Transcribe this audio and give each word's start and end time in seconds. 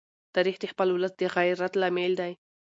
تاریخ 0.35 0.55
د 0.59 0.65
خپل 0.71 0.87
ولس 0.91 1.13
د 1.17 1.21
غیرت 1.35 1.73
لامل 1.81 2.13
دی. 2.21 2.33